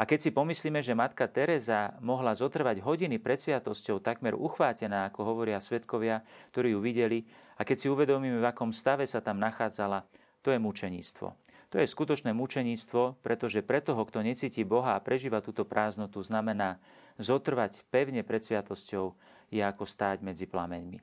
a 0.00 0.08
keď 0.08 0.18
si 0.24 0.30
pomyslíme, 0.32 0.80
že 0.80 0.96
matka 0.96 1.28
Teresa 1.28 1.92
mohla 2.00 2.32
zotrvať 2.32 2.80
hodiny 2.80 3.20
pred 3.20 3.36
sviatosťou 3.36 4.00
takmer 4.00 4.32
uchvátená, 4.32 5.12
ako 5.12 5.28
hovoria 5.28 5.60
svetkovia, 5.60 6.24
ktorí 6.56 6.72
ju 6.72 6.80
videli, 6.80 7.28
a 7.60 7.68
keď 7.68 7.76
si 7.76 7.86
uvedomíme, 7.92 8.40
v 8.40 8.48
akom 8.48 8.72
stave 8.72 9.04
sa 9.04 9.20
tam 9.20 9.36
nachádzala, 9.36 10.08
to 10.40 10.48
je 10.48 10.56
mučeníctvo. 10.56 11.36
To 11.72 11.80
je 11.80 11.88
skutočné 11.88 12.36
mučeníctvo, 12.36 13.24
pretože 13.24 13.64
pre 13.64 13.80
toho, 13.80 14.04
kto 14.04 14.20
necíti 14.20 14.60
Boha 14.60 14.92
a 14.92 15.00
prežíva 15.00 15.40
túto 15.40 15.64
prázdnotu, 15.64 16.20
znamená 16.20 16.76
zotrvať 17.16 17.88
pevne 17.88 18.20
pred 18.20 18.44
sviatosťou 18.44 19.16
je 19.48 19.64
ako 19.64 19.88
stáť 19.88 20.20
medzi 20.20 20.44
plameňmi. 20.44 21.00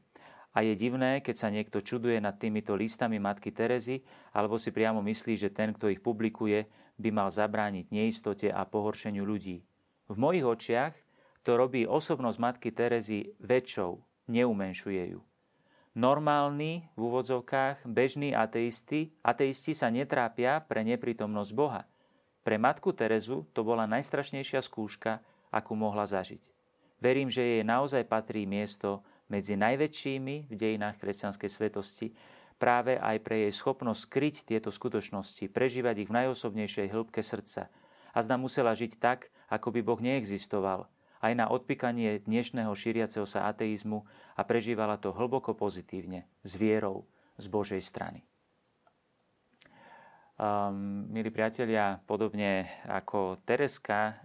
A 0.53 0.65
je 0.65 0.73
divné, 0.77 1.21
keď 1.25 1.35
sa 1.37 1.49
niekto 1.49 1.81
čuduje 1.81 2.21
nad 2.21 2.37
týmito 2.37 2.77
listami 2.77 3.17
matky 3.17 3.49
Terezy, 3.49 4.01
alebo 4.33 4.61
si 4.61 4.69
priamo 4.69 5.01
myslí, 5.01 5.37
že 5.37 5.53
ten, 5.53 5.73
kto 5.73 5.89
ich 5.89 6.01
publikuje, 6.01 6.65
by 6.97 7.09
mal 7.13 7.29
zabrániť 7.33 7.89
neistote 7.89 8.49
a 8.49 8.61
pohoršeniu 8.65 9.25
ľudí. 9.25 9.61
V 10.09 10.15
mojich 10.17 10.45
očiach 10.45 10.93
to 11.45 11.57
robí 11.57 11.85
osobnosť 11.85 12.37
matky 12.41 12.69
Terezy 12.73 13.37
väčšou, 13.41 14.01
neumenšuje 14.29 15.17
ju. 15.17 15.28
Normálni, 15.99 16.87
v 16.95 17.11
úvodzovkách, 17.11 17.83
bežní 17.83 18.31
ateisti, 18.31 19.11
ateisti 19.19 19.75
sa 19.75 19.91
netrápia 19.91 20.63
pre 20.63 20.87
neprítomnosť 20.87 21.51
Boha. 21.51 21.83
Pre 22.47 22.55
matku 22.55 22.95
Terezu 22.95 23.43
to 23.51 23.67
bola 23.67 23.83
najstrašnejšia 23.83 24.63
skúška, 24.63 25.19
akú 25.51 25.75
mohla 25.75 26.07
zažiť. 26.07 26.55
Verím, 27.03 27.27
že 27.27 27.43
jej 27.43 27.63
naozaj 27.67 28.07
patrí 28.07 28.47
miesto 28.47 29.03
medzi 29.27 29.59
najväčšími 29.59 30.47
v 30.47 30.55
dejinách 30.55 31.03
kresťanskej 31.03 31.51
svetosti 31.51 32.15
práve 32.55 32.95
aj 32.95 33.19
pre 33.19 33.43
jej 33.43 33.51
schopnosť 33.59 33.99
skryť 33.99 34.35
tieto 34.47 34.71
skutočnosti, 34.71 35.51
prežívať 35.51 36.07
ich 36.07 36.07
v 36.07 36.15
najosobnejšej 36.15 36.95
hĺbke 36.95 37.19
srdca. 37.19 37.67
A 38.15 38.19
zda 38.23 38.39
musela 38.39 38.71
žiť 38.71 39.03
tak, 39.03 39.27
ako 39.51 39.75
by 39.75 39.79
Boh 39.83 39.99
neexistoval, 39.99 40.87
aj 41.19 41.33
na 41.35 41.51
odpikanie 41.51 42.23
dnešného 42.23 42.71
šíriaceho 42.71 43.27
sa 43.27 43.51
ateizmu 43.51 44.07
a 44.39 44.41
prežívala 44.47 44.95
to 44.95 45.11
hlboko 45.11 45.51
pozitívne, 45.51 46.23
s 46.43 46.55
vierou 46.55 47.03
z 47.35 47.45
Božej 47.51 47.83
strany. 47.83 48.23
Um, 50.39 51.03
milí 51.11 51.35
priatelia, 51.35 51.99
podobne 52.07 52.71
ako 52.87 53.43
Tereska 53.43 53.99
uh, 53.99 54.15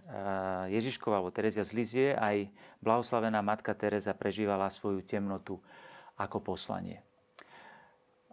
Ježiškova 0.71 1.19
alebo 1.19 1.35
Terezia 1.35 1.67
z 1.67 1.75
Lizie, 1.75 2.09
aj 2.15 2.47
blahoslavená 2.79 3.43
matka 3.43 3.75
Teresa 3.75 4.15
prežívala 4.15 4.71
svoju 4.71 5.03
temnotu 5.03 5.59
ako 6.15 6.39
poslanie. 6.39 7.03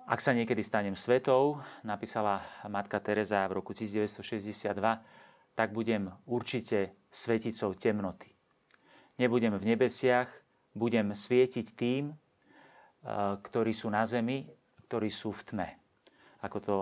Ak 0.07 0.22
sa 0.22 0.31
niekedy 0.31 0.62
stanem 0.62 0.94
svetou, 0.94 1.59
napísala 1.83 2.46
matka 2.70 3.03
Teresa 3.03 3.51
v 3.51 3.59
roku 3.59 3.75
1962, 3.75 4.79
tak 5.59 5.68
budem 5.75 6.11
určite 6.27 6.94
sveticou 7.11 7.75
temnoty. 7.75 8.32
Nebudem 9.20 9.53
v 9.61 9.77
nebesiach, 9.77 10.29
budem 10.72 11.12
svietiť 11.12 11.66
tým, 11.77 12.12
eh, 12.12 12.16
ktorí 13.40 13.72
sú 13.77 13.92
na 13.92 14.09
zemi, 14.09 14.48
ktorí 14.88 15.12
sú 15.12 15.33
v 15.33 15.42
tme. 15.44 15.68
Ako 16.42 16.59
to 16.59 16.77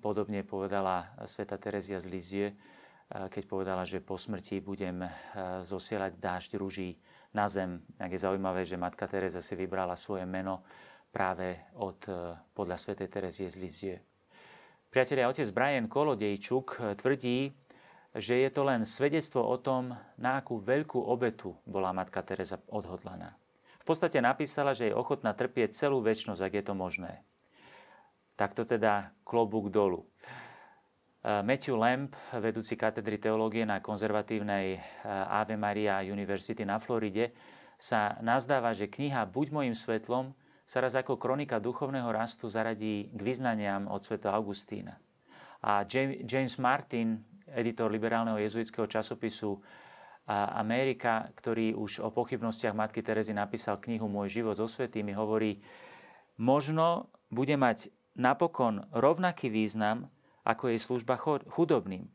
podobne 0.00 0.40
povedala 0.46 1.12
sveta 1.28 1.60
Terezia 1.60 1.98
z 1.98 2.06
Lizie, 2.06 2.46
eh, 2.50 3.26
keď 3.26 3.42
povedala, 3.50 3.82
že 3.82 3.98
po 3.98 4.14
smrti 4.14 4.62
budem 4.62 5.02
eh, 5.02 5.10
zosielať 5.66 6.18
dážď 6.18 6.50
rúží 6.62 6.94
na 7.34 7.50
zem. 7.50 7.82
Tak 7.98 8.14
je 8.14 8.22
zaujímavé, 8.22 8.62
že 8.62 8.78
matka 8.78 9.10
Teresa 9.10 9.42
si 9.42 9.58
vybrala 9.58 9.98
svoje 9.98 10.22
meno 10.22 10.62
práve 11.10 11.70
od, 11.78 12.02
podľa 12.58 12.74
svätej 12.74 13.06
Terezie 13.06 13.46
z 13.46 13.56
Lizie. 13.62 13.94
Priatelia, 14.90 15.30
otec 15.30 15.46
Brian 15.54 15.86
Kolodejčuk 15.86 16.98
tvrdí, 16.98 17.54
že 18.14 18.46
je 18.46 18.50
to 18.54 18.62
len 18.62 18.86
svedectvo 18.86 19.42
o 19.42 19.58
tom, 19.58 19.98
na 20.14 20.38
akú 20.38 20.62
veľkú 20.62 21.02
obetu 21.02 21.58
bola 21.66 21.90
matka 21.90 22.22
Teresa 22.22 22.62
odhodlaná. 22.70 23.34
V 23.82 23.92
podstate 23.92 24.22
napísala, 24.22 24.72
že 24.72 24.88
je 24.88 24.96
ochotná 24.96 25.34
trpieť 25.34 25.74
celú 25.74 26.00
väčšnosť, 26.00 26.40
ak 26.40 26.52
je 26.56 26.64
to 26.64 26.74
možné. 26.78 27.12
Takto 28.38 28.64
teda 28.64 29.12
klobúk 29.26 29.68
dolu. 29.68 30.06
E, 30.06 30.06
Matthew 31.42 31.76
Lamp, 31.76 32.16
vedúci 32.38 32.78
katedry 32.78 33.20
teológie 33.20 33.66
na 33.66 33.84
konzervatívnej 33.84 34.80
Ave 35.28 35.58
Maria 35.58 36.00
University 36.00 36.64
na 36.64 36.80
Floride, 36.80 37.34
sa 37.76 38.16
nazdáva, 38.22 38.72
že 38.72 38.88
kniha 38.88 39.26
Buď 39.28 39.52
mojim 39.52 39.76
svetlom 39.76 40.32
sa 40.64 40.80
raz 40.80 40.96
ako 40.96 41.20
kronika 41.20 41.60
duchovného 41.60 42.08
rastu 42.08 42.48
zaradí 42.48 43.12
k 43.12 43.20
vyznaniam 43.20 43.84
od 43.90 44.00
sveta 44.00 44.32
Augustína. 44.32 44.96
A 45.60 45.84
James 46.24 46.56
Martin, 46.56 47.20
editor 47.54 47.88
liberálneho 47.88 48.36
jezuitského 48.42 48.90
časopisu 48.90 49.62
Amerika, 50.28 51.28
ktorý 51.36 51.76
už 51.76 52.00
o 52.00 52.08
pochybnostiach 52.08 52.72
matky 52.72 53.04
Terezy 53.04 53.36
napísal 53.36 53.76
knihu 53.80 54.08
Môj 54.08 54.40
život 54.40 54.56
so 54.56 54.64
svetými, 54.64 55.12
hovorí, 55.12 55.60
možno 56.40 57.12
bude 57.28 57.54
mať 57.60 57.92
napokon 58.16 58.88
rovnaký 58.90 59.52
význam 59.52 60.08
ako 60.44 60.72
jej 60.72 60.80
služba 60.80 61.20
chudobným. 61.48 62.08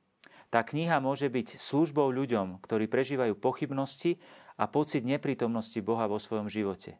Tá 0.49 0.65
kniha 0.65 0.97
môže 0.97 1.29
byť 1.29 1.61
službou 1.61 2.09
ľuďom, 2.09 2.65
ktorí 2.65 2.89
prežívajú 2.89 3.37
pochybnosti 3.37 4.17
a 4.57 4.65
pocit 4.65 5.05
neprítomnosti 5.05 5.77
Boha 5.85 6.09
vo 6.09 6.17
svojom 6.17 6.49
živote. 6.49 6.97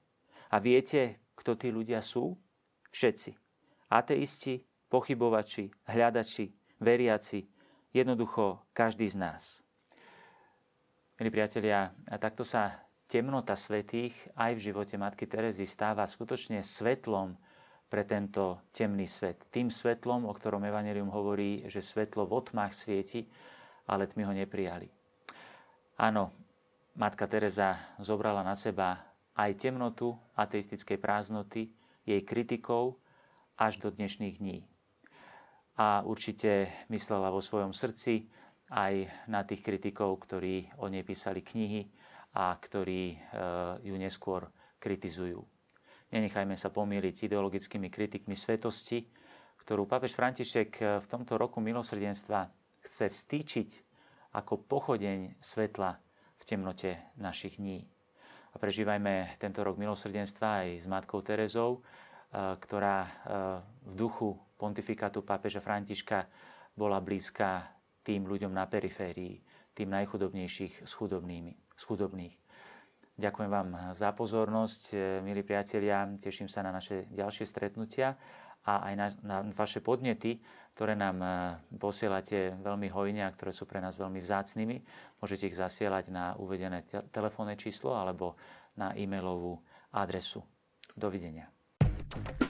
A 0.54 0.62
viete, 0.62 1.18
kto 1.34 1.58
tí 1.58 1.74
ľudia 1.74 2.06
sú? 2.06 2.38
Všetci. 2.94 3.34
Ateisti, 3.90 4.62
pochybovači, 4.90 5.74
hľadači, 5.90 6.54
veriaci, 6.78 7.50
jednoducho 7.94 8.62
každý 8.74 9.10
z 9.10 9.18
nás. 9.18 9.44
Milí 11.20 11.36
priatelia, 11.36 11.92
a 12.08 12.16
takto 12.16 12.48
sa 12.48 12.80
temnota 13.10 13.58
svetých 13.58 14.16
aj 14.38 14.56
v 14.56 14.64
živote 14.72 14.96
Matky 14.96 15.28
Terezy 15.28 15.68
stáva 15.68 16.08
skutočne 16.08 16.64
svetlom 16.64 17.36
pre 17.90 18.06
tento 18.06 18.62
temný 18.72 19.10
svet. 19.10 19.50
Tým 19.50 19.74
svetlom, 19.74 20.30
o 20.30 20.34
ktorom 20.38 20.62
Evangelium 20.64 21.10
hovorí, 21.10 21.66
že 21.66 21.82
svetlo 21.82 22.30
v 22.30 22.36
otmách 22.38 22.78
svieti, 22.78 23.26
ale 23.90 24.06
tmy 24.06 24.24
ho 24.30 24.34
neprijali. 24.38 24.88
Áno, 25.98 26.32
Matka 26.96 27.26
Teresa 27.26 27.98
zobrala 27.98 28.46
na 28.46 28.54
seba 28.54 29.02
aj 29.34 29.58
temnotu 29.58 30.16
ateistickej 30.38 31.02
prázdnoty, 31.02 31.74
jej 32.06 32.22
kritikou 32.24 33.02
až 33.58 33.82
do 33.82 33.90
dnešných 33.92 34.40
dní. 34.40 34.64
A 35.80 36.04
určite 36.04 36.84
myslela 36.92 37.32
vo 37.32 37.40
svojom 37.40 37.72
srdci 37.72 38.28
aj 38.70 39.08
na 39.32 39.48
tých 39.48 39.64
kritikov, 39.64 40.20
ktorí 40.28 40.76
o 40.84 40.92
nej 40.92 41.08
písali 41.08 41.40
knihy, 41.40 41.88
a 42.36 42.54
ktorí 42.54 43.04
e, 43.14 43.18
ju 43.90 43.96
neskôr 43.98 44.46
kritizujú. 44.78 45.42
Nenechajme 46.14 46.58
sa 46.58 46.70
pomýliť 46.70 47.30
ideologickými 47.30 47.90
kritikmi 47.90 48.38
svetosti, 48.38 49.10
ktorú 49.66 49.90
pápež 49.90 50.14
František 50.14 50.70
e, 50.78 50.84
v 51.02 51.08
tomto 51.10 51.42
roku 51.42 51.58
milosrdenstva 51.58 52.50
chce 52.86 53.10
vstýčiť 53.10 53.70
ako 54.38 54.62
pochodeň 54.70 55.42
svetla 55.42 55.98
v 56.38 56.44
temnote 56.46 57.02
našich 57.18 57.58
dní. 57.58 57.82
A 58.54 58.56
prežívajme 58.58 59.38
tento 59.42 59.62
rok 59.62 59.78
milosrdenstva 59.78 60.66
aj 60.66 60.70
s 60.82 60.86
Matkou 60.90 61.22
Terezou, 61.22 61.82
ktorá 62.30 63.10
v 63.82 63.94
duchu 63.98 64.38
pontifikátu 64.62 65.26
pápeža 65.26 65.66
Františka 65.66 66.30
bola 66.78 67.02
blízka 67.02 67.66
tým 68.06 68.30
ľuďom 68.30 68.54
na 68.54 68.70
periférii, 68.70 69.42
tým 69.74 69.90
najchudobnejších 69.90 70.86
s 70.86 70.92
chudobnými 70.94 71.58
z 71.80 71.84
chudobných. 71.88 72.36
Ďakujem 73.20 73.52
vám 73.52 73.70
za 73.96 74.12
pozornosť, 74.16 74.84
e, 74.92 74.98
milí 75.24 75.44
priatelia. 75.44 76.08
Teším 76.20 76.48
sa 76.48 76.64
na 76.64 76.72
naše 76.72 77.08
ďalšie 77.12 77.44
stretnutia 77.48 78.16
a 78.64 78.92
aj 78.92 78.94
na, 78.96 79.08
na 79.24 79.38
vaše 79.52 79.84
podnety, 79.84 80.40
ktoré 80.76 80.96
nám 80.96 81.20
e, 81.20 81.28
posielate 81.80 82.56
veľmi 82.64 82.88
hojne 82.92 83.28
a 83.28 83.34
ktoré 83.36 83.52
sú 83.52 83.68
pre 83.68 83.84
nás 83.84 84.00
veľmi 84.00 84.24
vzácnými. 84.24 84.78
Môžete 85.20 85.52
ich 85.52 85.60
zasielať 85.60 86.12
na 86.16 86.36
uvedené 86.40 86.88
telefónne 87.12 87.60
číslo 87.60 87.96
alebo 87.96 88.40
na 88.80 88.96
e-mailovú 88.96 89.60
adresu. 89.92 90.44
Dovidenia. 90.96 91.59
Thank 92.10 92.42
you. 92.42 92.49